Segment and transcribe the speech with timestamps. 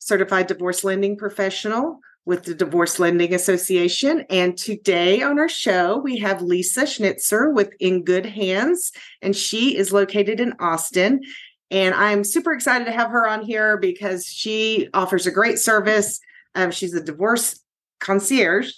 [0.00, 4.24] certified divorce lending professional with the Divorce Lending Association.
[4.28, 8.92] And today on our show, we have Lisa Schnitzer with In Good Hands,
[9.22, 11.20] and she is located in Austin.
[11.70, 16.20] And I'm super excited to have her on here because she offers a great service.
[16.54, 17.60] Um, she's a divorce
[18.00, 18.72] concierge.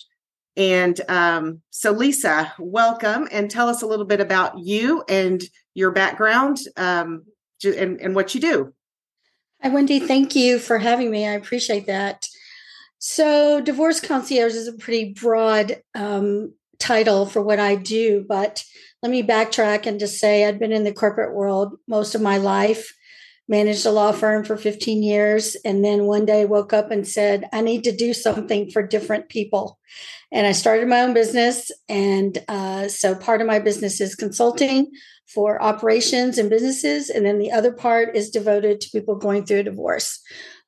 [0.57, 5.43] And um, so, Lisa, welcome and tell us a little bit about you and
[5.75, 7.25] your background um,
[7.65, 8.75] and, and what you do.
[9.63, 10.01] Hi, Wendy.
[10.01, 11.25] Thank you for having me.
[11.25, 12.27] I appreciate that.
[12.99, 18.65] So, divorce concierge is a pretty broad um, title for what I do, but
[19.05, 22.39] let me backtrack and just say I've been in the corporate world most of my
[22.39, 22.93] life,
[23.47, 27.49] managed a law firm for 15 years, and then one day woke up and said,
[27.53, 29.79] I need to do something for different people.
[30.33, 31.71] And I started my own business.
[31.89, 34.91] And uh, so, part of my business is consulting
[35.27, 37.11] for operations and businesses.
[37.11, 40.21] And then the other part is devoted to people going through a divorce,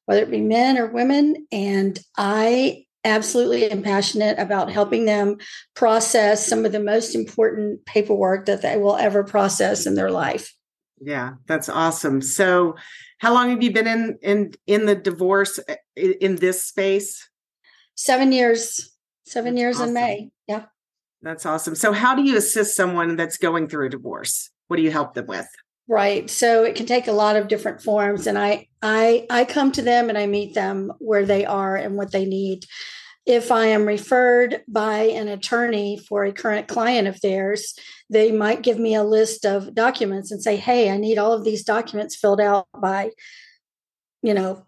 [0.06, 1.46] whether it be men or women.
[1.52, 5.36] And I absolutely am passionate about helping them
[5.74, 10.54] process some of the most important paperwork that they will ever process in their life.
[11.00, 12.22] Yeah, that's awesome.
[12.22, 12.76] So,
[13.18, 17.28] how long have you been in in in the divorce eh, in this space?
[17.96, 18.90] 7 years.
[19.26, 19.88] 7 that's years awesome.
[19.88, 20.30] in May.
[20.46, 20.64] Yeah.
[21.24, 21.74] That's awesome.
[21.74, 24.50] So, how do you assist someone that's going through a divorce?
[24.68, 25.48] What do you help them with?
[25.88, 26.30] Right.
[26.30, 29.82] So it can take a lot of different forms, and I I I come to
[29.82, 32.66] them and I meet them where they are and what they need.
[33.26, 37.74] If I am referred by an attorney for a current client of theirs,
[38.10, 41.44] they might give me a list of documents and say, "Hey, I need all of
[41.44, 43.10] these documents filled out by,
[44.22, 44.66] you know,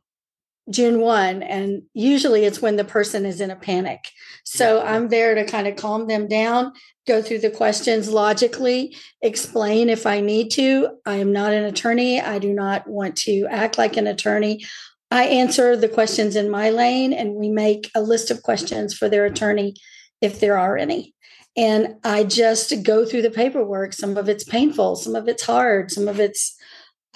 [0.70, 1.42] June 1.
[1.42, 4.10] And usually it's when the person is in a panic.
[4.44, 6.72] So I'm there to kind of calm them down,
[7.06, 10.98] go through the questions logically, explain if I need to.
[11.06, 12.20] I am not an attorney.
[12.20, 14.64] I do not want to act like an attorney.
[15.10, 19.08] I answer the questions in my lane and we make a list of questions for
[19.08, 19.74] their attorney
[20.20, 21.14] if there are any.
[21.56, 23.92] And I just go through the paperwork.
[23.92, 26.55] Some of it's painful, some of it's hard, some of it's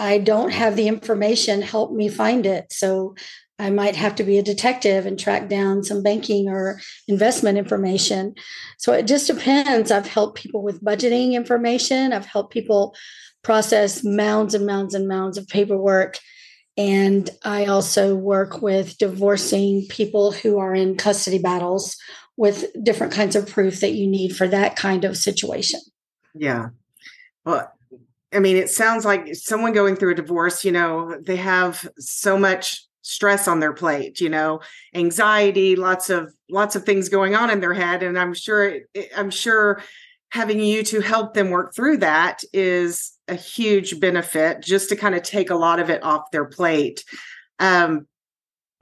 [0.01, 2.73] I don't have the information, help me find it.
[2.73, 3.15] So
[3.59, 8.35] I might have to be a detective and track down some banking or investment information.
[8.79, 9.91] So it just depends.
[9.91, 12.97] I've helped people with budgeting information, I've helped people
[13.43, 16.19] process mounds and mounds and mounds of paperwork.
[16.77, 21.97] And I also work with divorcing people who are in custody battles
[22.39, 25.81] with different kinds of proof that you need for that kind of situation.
[26.35, 26.69] Yeah.
[27.45, 27.71] Well,
[28.33, 32.39] I mean, it sounds like someone going through a divorce, you know, they have so
[32.39, 34.61] much stress on their plate, you know,
[34.95, 38.77] anxiety, lots of lots of things going on in their head and I'm sure
[39.17, 39.83] I'm sure
[40.33, 45.15] having you to help them work through that is a huge benefit just to kind
[45.15, 47.05] of take a lot of it off their plate.
[47.59, 48.07] Um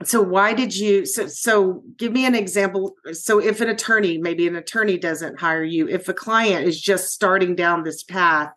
[0.03, 4.47] so why did you so so give me an example so if an attorney maybe
[4.47, 8.49] an attorney doesn't hire you if a client is just starting down this path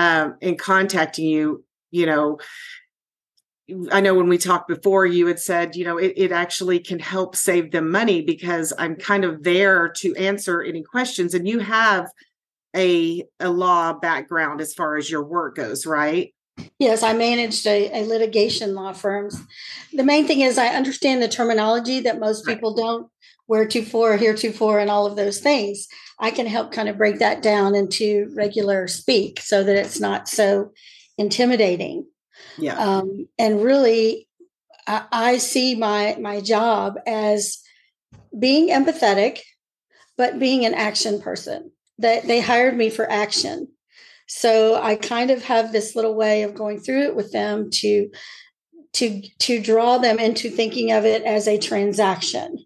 [0.00, 2.38] um, and contacting you, you know,
[3.92, 6.98] I know when we talked before, you had said, you know, it, it, actually can
[6.98, 11.34] help save them money because I'm kind of there to answer any questions.
[11.34, 12.08] And you have
[12.74, 16.32] a a law background as far as your work goes, right?
[16.78, 19.40] Yes, I managed a, a litigation law firms.
[19.92, 22.82] The main thing is I understand the terminology that most people right.
[22.82, 23.10] don't
[23.46, 25.88] where to for, here to for, and all of those things.
[26.20, 30.28] I can help kind of break that down into regular speak so that it's not
[30.28, 30.72] so
[31.16, 32.06] intimidating.
[32.58, 32.74] Yeah.
[32.74, 34.28] Um, and really,
[34.86, 37.58] I, I see my my job as
[38.38, 39.40] being empathetic,
[40.18, 41.72] but being an action person.
[41.98, 43.68] That they hired me for action.
[44.26, 48.10] So I kind of have this little way of going through it with them to
[48.94, 52.58] to to draw them into thinking of it as a transaction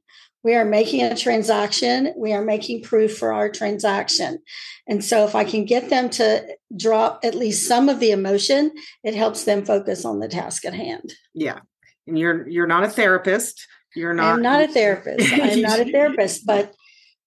[0.44, 4.38] we are making a transaction we are making proof for our transaction
[4.86, 6.46] and so if i can get them to
[6.76, 8.70] drop at least some of the emotion
[9.02, 11.58] it helps them focus on the task at hand yeah
[12.06, 15.84] and you're you're not a therapist you're not i'm not a therapist i'm not a
[15.90, 16.72] therapist but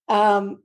[0.08, 0.60] um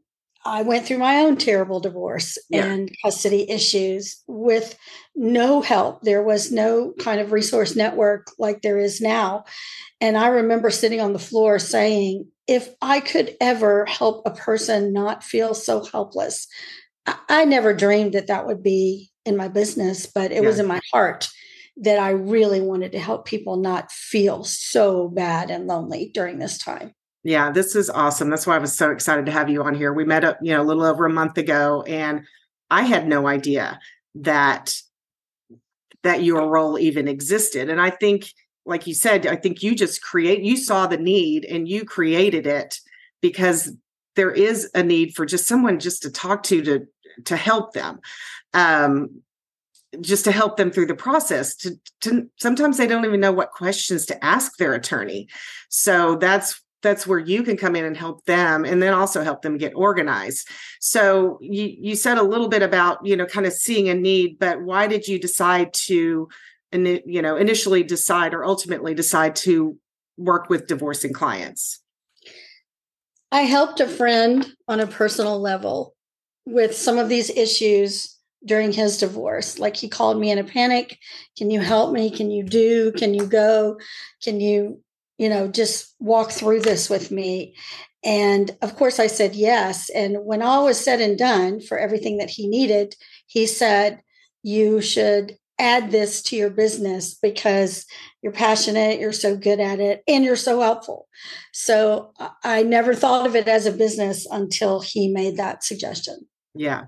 [0.45, 2.65] I went through my own terrible divorce yeah.
[2.65, 4.77] and custody issues with
[5.15, 6.03] no help.
[6.03, 9.45] There was no kind of resource network like there is now.
[10.01, 14.93] And I remember sitting on the floor saying, if I could ever help a person
[14.93, 16.47] not feel so helpless,
[17.07, 20.49] I, never dreamed that that would be in my business, but it yeah.
[20.49, 21.29] was in my heart
[21.79, 26.59] that I really wanted to help people not feel so bad and lonely during this
[26.59, 26.93] time.
[27.25, 28.31] Yeah, this is awesome.
[28.31, 29.93] That's why I was so excited to have you on here.
[29.93, 32.25] We met up, you know, a little over a month ago and
[32.71, 33.79] I had no idea
[34.17, 34.75] that
[36.03, 37.71] that your role even existed.
[37.71, 38.27] And I think
[38.65, 42.47] like you said, I think you just create you saw the need and you created
[42.47, 42.79] it
[43.21, 43.73] because
[44.17, 46.87] there is a need for just someone just to talk to to
[47.25, 48.01] to help them.
[48.55, 49.23] Um
[50.01, 53.51] just to help them through the process to, to sometimes they don't even know what
[53.51, 55.29] questions to ask their attorney
[55.69, 59.43] so that's that's where you can come in and help them and then also help
[59.43, 60.49] them get organized
[60.81, 64.39] so you you said a little bit about you know kind of seeing a need
[64.39, 66.29] but why did you decide to
[66.73, 69.77] you know initially decide or ultimately decide to
[70.17, 71.83] work with divorcing clients
[73.31, 75.95] i helped a friend on a personal level
[76.47, 79.59] with some of these issues during his divorce.
[79.59, 80.99] Like he called me in a panic.
[81.37, 82.11] Can you help me?
[82.11, 82.93] Can you do?
[82.93, 83.79] Can you go?
[84.23, 84.83] Can you,
[85.19, 87.55] you know, just walk through this with me?
[88.05, 89.89] And of course, I said yes.
[89.91, 92.97] And when all was said and done for everything that he needed,
[93.27, 94.03] he said,
[94.43, 97.87] You should add this to your business because
[98.23, 101.09] you're passionate, you're so good at it, and you're so helpful.
[101.53, 102.13] So
[102.45, 106.27] I never thought of it as a business until he made that suggestion.
[106.55, 106.85] Yeah.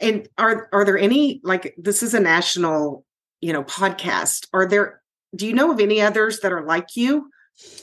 [0.00, 3.04] And are are there any like this is a national,
[3.40, 4.46] you know, podcast.
[4.52, 5.02] Are there
[5.34, 7.30] do you know of any others that are like you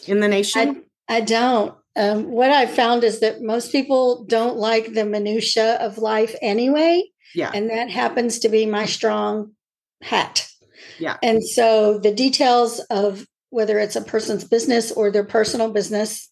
[0.07, 0.83] in the nation?
[1.09, 1.75] I, I don't.
[1.97, 7.03] Um, what I've found is that most people don't like the minutia of life anyway.
[7.35, 7.51] Yeah.
[7.53, 9.51] And that happens to be my strong
[10.01, 10.47] hat.
[10.99, 11.17] Yeah.
[11.23, 16.29] And so the details of whether it's a person's business or their personal business,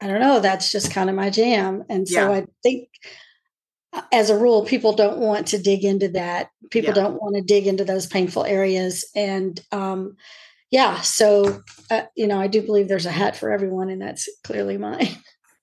[0.00, 1.84] I don't know, that's just kind of my jam.
[1.88, 2.38] And so yeah.
[2.38, 2.88] I think
[4.10, 6.50] as a rule, people don't want to dig into that.
[6.70, 7.02] People yeah.
[7.02, 9.04] don't want to dig into those painful areas.
[9.14, 10.16] And um,
[10.70, 14.28] yeah, so uh, you know, I do believe there's a hat for everyone, and that's
[14.42, 15.08] clearly mine.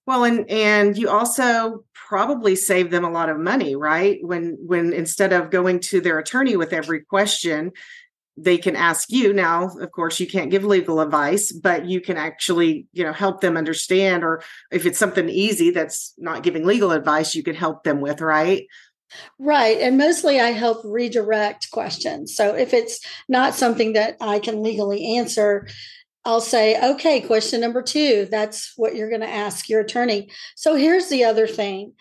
[0.10, 4.18] Well, and and you also probably save them a lot of money, right?
[4.24, 7.74] When when instead of going to their attorney with every question,
[8.36, 9.34] they can ask you.
[9.34, 13.42] Now of course you can't give legal advice but you can actually you know help
[13.42, 14.42] them understand or
[14.72, 18.66] if it's something easy that's not giving legal advice you can help them with right?
[19.38, 22.36] Right and mostly i help redirect questions.
[22.36, 25.68] So if it's not something that i can legally answer
[26.30, 30.30] I'll say, okay, question number two, that's what you're going to ask your attorney.
[30.56, 31.94] So here's the other thing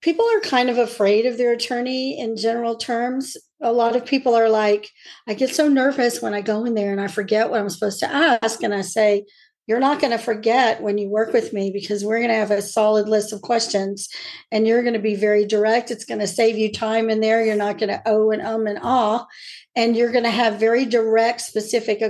[0.00, 4.34] people are kind of afraid of their attorney in general terms a lot of people
[4.34, 4.90] are like,
[5.26, 7.98] I get so nervous when I go in there and I forget what I'm supposed
[8.00, 8.62] to ask.
[8.62, 9.24] And I say,
[9.66, 12.50] You're not going to forget when you work with me because we're going to have
[12.50, 14.08] a solid list of questions
[14.52, 15.90] and you're going to be very direct.
[15.90, 17.42] It's going to save you time in there.
[17.42, 19.26] You're not going to oh and um and ah.
[19.74, 22.02] And you're going to have very direct, specific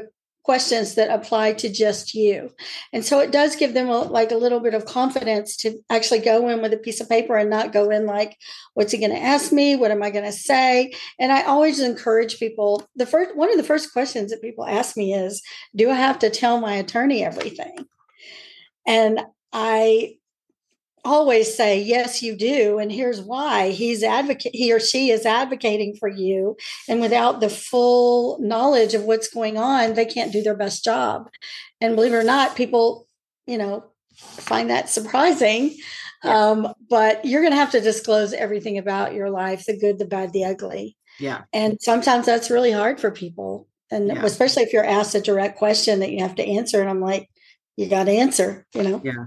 [0.44, 2.50] questions that apply to just you.
[2.93, 6.20] And so it does give them a, like a little bit of confidence to actually
[6.20, 8.37] go in with a piece of paper and not go in like,
[8.75, 9.75] what's he going to ask me?
[9.75, 10.93] What am I going to say?
[11.19, 12.87] And I always encourage people.
[12.94, 15.43] The first, one of the first questions that people ask me is,
[15.75, 17.87] do I have to tell my attorney everything?
[18.86, 19.20] And
[19.53, 20.17] I
[21.05, 23.70] always say yes you do and here's why.
[23.70, 26.56] He's advocate he or she is advocating for you
[26.89, 31.29] and without the full knowledge of what's going on they can't do their best job.
[31.81, 33.06] And believe it or not people
[33.46, 33.84] you know
[34.15, 35.77] find that surprising
[36.23, 36.51] yeah.
[36.51, 40.06] um, but you're going to have to disclose everything about your life the good the
[40.06, 40.96] bad the ugly.
[41.20, 41.43] Yeah.
[41.53, 44.25] And sometimes that's really hard for people and yeah.
[44.25, 47.29] especially if you're asked a direct question that you have to answer and i'm like
[47.77, 49.01] you got to answer you know?
[49.05, 49.27] Yeah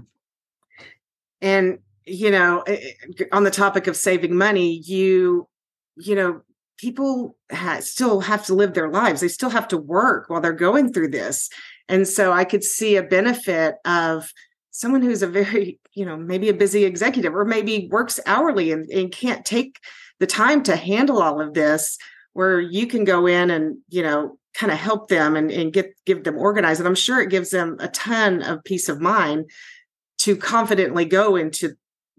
[1.40, 5.48] and you know eh, eh, on the topic of saving money you
[5.96, 6.42] you know
[6.78, 9.20] people ha- still have to live their lives.
[9.20, 11.50] They still have to work while they're going through this.
[11.88, 14.32] And so i could see a benefit of
[14.70, 18.88] someone who's a very you know maybe a busy executive or maybe works hourly and,
[18.90, 19.78] and can't take
[20.20, 21.98] the time to handle all of this
[22.34, 25.94] where you can go in and you know kind of help them and, and get
[26.04, 26.80] give them organized.
[26.80, 29.50] And i'm sure it gives them a ton of peace of mind
[30.28, 31.74] to confidently go into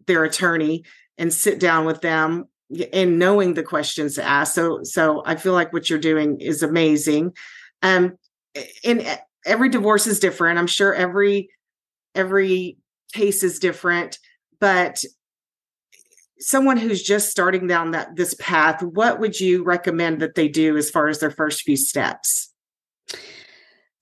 [0.08, 0.84] their attorney
[1.20, 2.46] and sit down with them
[2.92, 4.56] and knowing the questions to ask.
[4.56, 7.34] So, so I feel like what you're doing is amazing.
[7.84, 8.18] Um,
[8.84, 10.58] and every divorce is different.
[10.58, 11.52] I'm sure every
[12.16, 12.78] every
[13.14, 14.18] case is different,
[14.60, 15.04] but
[16.40, 20.78] someone who's just starting down that this path, what would you recommend that they do
[20.78, 22.49] as far as their first few steps?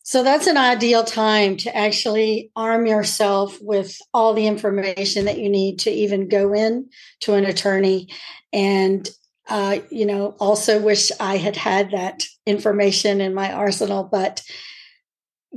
[0.08, 5.50] So that's an ideal time to actually arm yourself with all the information that you
[5.50, 8.08] need to even go in to an attorney.
[8.54, 9.06] And,
[9.50, 14.06] uh, you know, also wish I had had that information in my arsenal.
[14.06, 14.44] But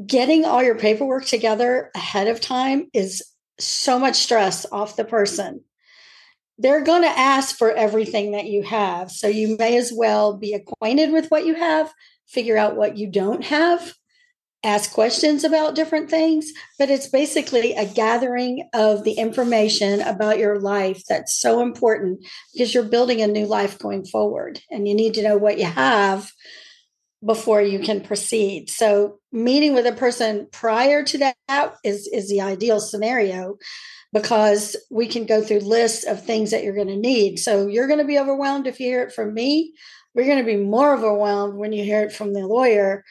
[0.05, 3.23] getting all your paperwork together ahead of time is
[3.61, 5.61] so much stress off the person.
[6.59, 9.13] They're going to ask for everything that you have.
[9.13, 11.95] So you may as well be acquainted with what you have,
[12.27, 13.95] figure out what you don't have
[14.63, 20.59] ask questions about different things, but it's basically a gathering of the information about your
[20.59, 25.15] life that's so important because you're building a new life going forward and you need
[25.15, 26.31] to know what you have
[27.25, 28.71] before you can proceed.
[28.71, 33.59] So meeting with a person prior to that is is the ideal scenario
[34.13, 37.39] because we can go through lists of things that you're going to need.
[37.39, 39.75] So you're going to be overwhelmed if you hear it from me.
[40.15, 43.05] We're going to be more overwhelmed when you hear it from the lawyer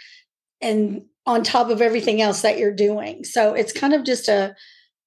[0.62, 3.24] and on top of everything else that you're doing.
[3.24, 4.56] So it's kind of just a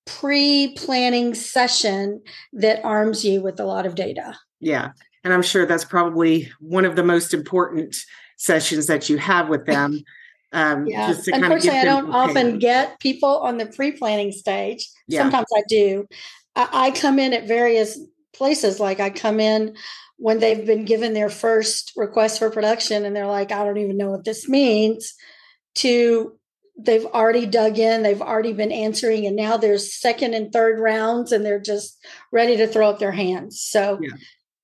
[0.07, 4.38] pre planning session that arms you with a lot of data.
[4.61, 4.93] Yeah.
[5.25, 7.97] And I'm sure that's probably one of the most important
[8.37, 10.00] sessions that you have with them.
[10.55, 11.14] Um, yeah.
[11.29, 14.87] Unfortunately, I don't often get people on the pre planning stage.
[15.09, 15.23] Yeah.
[15.23, 16.07] Sometimes I do.
[16.55, 17.99] I, I come in at various
[18.35, 18.79] places.
[18.79, 19.75] Like I come in
[20.19, 23.97] when they've been given their first request for production and they're like, I don't even
[23.97, 25.14] know what this means
[25.76, 26.38] to
[26.79, 31.33] they've already dug in, they've already been answering, and now there's second and third rounds,
[31.33, 31.99] and they're just
[32.31, 33.61] ready to throw up their hands.
[33.61, 34.11] So yeah.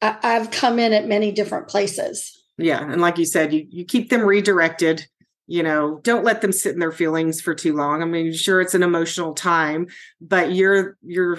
[0.01, 2.35] I, I've come in at many different places.
[2.57, 5.07] Yeah, and like you said, you you keep them redirected.
[5.47, 8.03] You know, don't let them sit in their feelings for too long.
[8.03, 9.87] I mean, sure, it's an emotional time,
[10.21, 11.39] but you're you're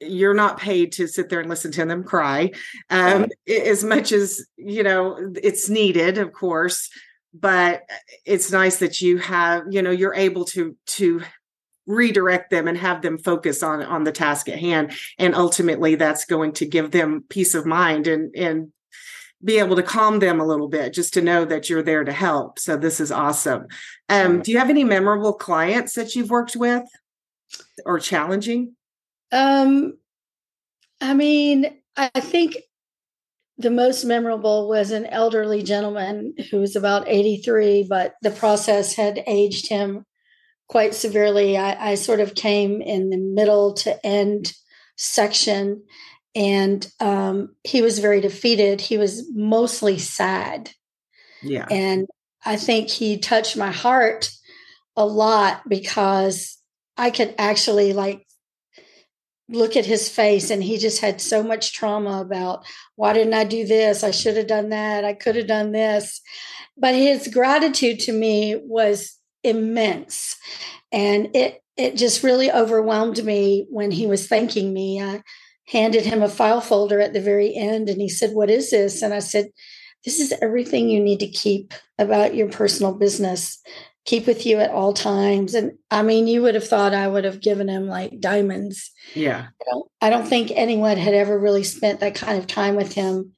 [0.00, 2.50] you're not paid to sit there and listen to them cry
[2.90, 6.90] um, as much as you know it's needed of course
[7.40, 7.82] but
[8.24, 11.22] it's nice that you have you know you're able to to
[11.86, 16.24] redirect them and have them focus on on the task at hand and ultimately that's
[16.24, 18.72] going to give them peace of mind and and
[19.44, 22.10] be able to calm them a little bit just to know that you're there to
[22.10, 22.58] help.
[22.58, 23.66] So this is awesome.
[24.08, 26.82] Um, do you have any memorable clients that you've worked with
[27.84, 28.74] or challenging?
[29.32, 29.98] Um
[31.00, 32.56] i mean i think
[33.58, 39.22] the most memorable was an elderly gentleman who was about 83, but the process had
[39.26, 40.04] aged him
[40.68, 41.56] quite severely.
[41.56, 44.52] I, I sort of came in the middle to end
[44.96, 45.82] section,
[46.34, 48.80] and um, he was very defeated.
[48.80, 50.70] He was mostly sad.
[51.42, 51.66] Yeah.
[51.70, 52.06] And
[52.44, 54.30] I think he touched my heart
[54.96, 56.58] a lot because
[56.96, 58.26] I could actually like
[59.48, 62.64] look at his face and he just had so much trauma about
[62.96, 64.02] why didn't I do this?
[64.02, 65.04] I should have done that.
[65.04, 66.20] I could have done this.
[66.76, 70.36] But his gratitude to me was immense.
[70.92, 75.00] And it it just really overwhelmed me when he was thanking me.
[75.00, 75.22] I
[75.68, 79.02] handed him a file folder at the very end and he said, "What is this?"
[79.02, 79.50] And I said,
[80.04, 83.62] "This is everything you need to keep about your personal business
[84.06, 85.54] keep with you at all times.
[85.54, 88.90] And I mean, you would have thought I would have given him like diamonds.
[89.14, 89.48] Yeah.
[89.60, 92.94] I don't, I don't think anyone had ever really spent that kind of time with
[92.94, 93.32] him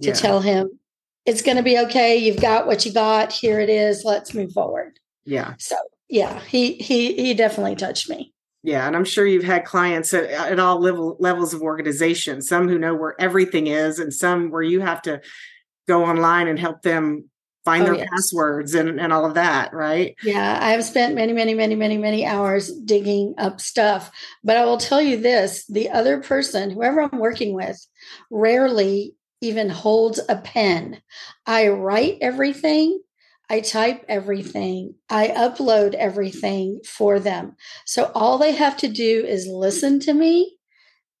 [0.00, 0.14] to yeah.
[0.14, 0.80] tell him
[1.26, 2.16] it's going to be okay.
[2.16, 3.32] You've got what you got.
[3.32, 4.02] Here it is.
[4.04, 4.98] Let's move forward.
[5.24, 5.54] Yeah.
[5.58, 5.76] So
[6.08, 8.32] yeah, he he he definitely touched me.
[8.62, 12.40] Yeah, and I'm sure you've had clients at, at all level, levels of organization.
[12.40, 15.20] Some who know where everything is, and some where you have to
[15.86, 17.28] go online and help them
[17.64, 18.08] find oh, their yes.
[18.10, 20.14] passwords and, and all of that, right?
[20.22, 24.10] Yeah, I have spent many, many, many, many, many hours digging up stuff.
[24.42, 27.84] But I will tell you this the other person, whoever I'm working with,
[28.30, 31.00] rarely even holds a pen.
[31.46, 33.00] I write everything.
[33.50, 34.94] I type everything.
[35.10, 37.56] I upload everything for them.
[37.84, 40.56] So all they have to do is listen to me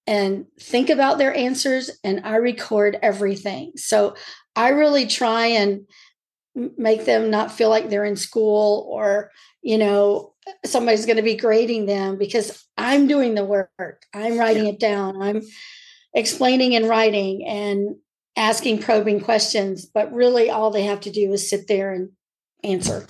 [0.06, 3.72] and think about their answers, and I record everything.
[3.76, 4.16] So
[4.54, 5.86] I really try and
[6.54, 9.30] make them not feel like they're in school or
[9.62, 10.32] you know
[10.64, 14.02] somebody's going to be grading them because i'm doing the work.
[14.12, 14.72] I'm writing yeah.
[14.72, 15.20] it down.
[15.22, 15.42] I'm
[16.14, 17.96] explaining and writing and
[18.36, 22.10] asking probing questions but really all they have to do is sit there and
[22.62, 23.06] answer.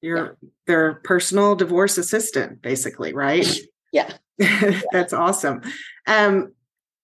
[0.00, 0.48] You're yeah.
[0.66, 3.46] their personal divorce assistant basically right?
[3.92, 4.12] Yeah.
[4.92, 5.62] That's awesome.
[6.06, 6.52] Um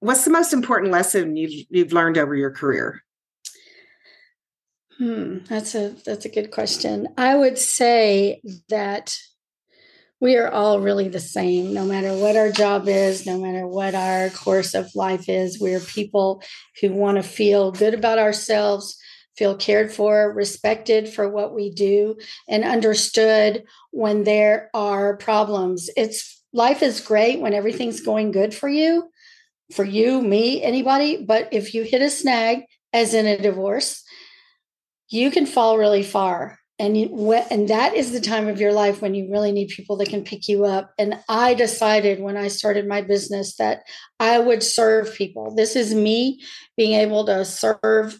[0.00, 3.02] what's the most important lesson you've, you've learned over your career
[5.02, 7.09] Hmm, that's a that's a good question.
[7.18, 9.16] I would say that
[10.21, 13.97] we are all really the same, no matter what our job is, no matter what
[13.97, 15.59] our course of life is.
[15.59, 16.40] We're people
[16.80, 18.97] who want to feel good about ourselves,
[19.37, 22.16] feel cared for, respected for what we do,
[22.49, 25.90] and understood when there are problems.
[25.97, 29.11] It's life is great when everything's going good for you,
[29.73, 31.25] for you, me, anybody.
[31.25, 34.04] But if you hit a snag, as in a divorce,
[35.12, 39.00] you can fall really far and you, and that is the time of your life
[39.00, 40.92] when you really need people that can pick you up.
[40.99, 43.83] And i decided when i started my business that
[44.19, 45.54] i would serve people.
[45.54, 46.42] This is me
[46.76, 48.19] being able to serve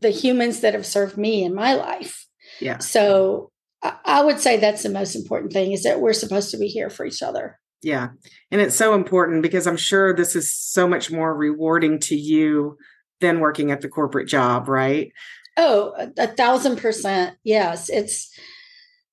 [0.00, 2.26] the humans that have served me in my life.
[2.60, 2.78] Yeah.
[2.78, 3.50] So
[3.82, 6.88] i would say that's the most important thing is that we're supposed to be here
[6.88, 7.58] for each other.
[7.82, 8.08] Yeah.
[8.50, 12.78] And it's so important because i'm sure this is so much more rewarding to you
[13.20, 15.12] than working at the corporate job right
[15.56, 17.36] Oh, a, thousand percent.
[17.42, 17.88] Yes.
[17.88, 18.30] It's,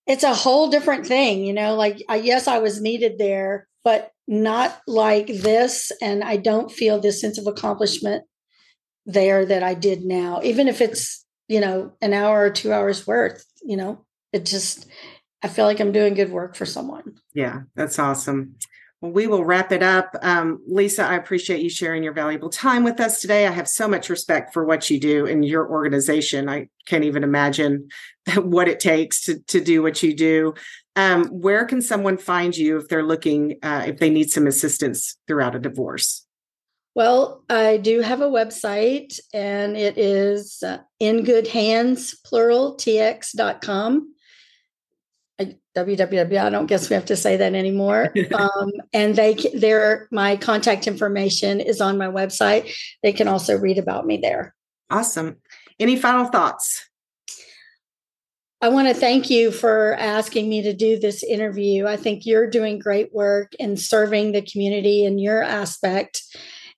[0.05, 4.11] it's a whole different thing, you know, like I, yes, I was needed there, but
[4.27, 5.91] not like this.
[6.01, 8.25] And I don't feel this sense of accomplishment
[9.05, 13.07] there that I did now, even if it's, you know, an hour or two hours
[13.07, 14.87] worth, you know, it just,
[15.41, 17.15] I feel like I'm doing good work for someone.
[17.33, 18.55] Yeah, that's awesome.
[19.03, 20.15] We will wrap it up.
[20.21, 23.45] Um, Lisa, I appreciate you sharing your valuable time with us today.
[23.45, 26.47] I have so much respect for what you do in your organization.
[26.47, 27.89] I can't even imagine
[28.37, 30.53] what it takes to, to do what you do.
[30.95, 35.17] Um, where can someone find you if they're looking, uh, if they need some assistance
[35.27, 36.25] throughout a divorce?
[36.95, 44.12] Well, I do have a website and it is uh, in good hands, plural, tx.com
[45.75, 46.43] www.
[46.43, 48.13] I don't guess we have to say that anymore.
[48.35, 52.73] um, and they, their, my contact information is on my website.
[53.01, 54.53] They can also read about me there.
[54.89, 55.37] Awesome.
[55.79, 56.87] Any final thoughts?
[58.61, 61.85] I want to thank you for asking me to do this interview.
[61.85, 66.21] I think you're doing great work in serving the community in your aspect.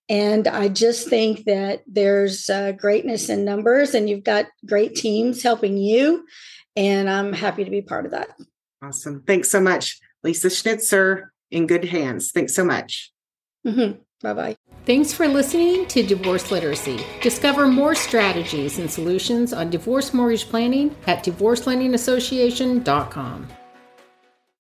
[0.10, 5.44] And I just think that there's uh, greatness in numbers, and you've got great teams
[5.44, 6.25] helping you.
[6.75, 8.30] And I'm happy to be part of that.
[8.82, 9.24] Awesome.
[9.25, 11.32] Thanks so much, Lisa Schnitzer.
[11.51, 12.32] In good hands.
[12.32, 13.14] Thanks so much.
[13.66, 14.01] Mm-hmm.
[14.22, 14.55] Bye bye.
[14.85, 17.03] Thanks for listening to Divorce Literacy.
[17.22, 23.48] Discover more strategies and solutions on divorce mortgage planning at divorcelendingassociation.com.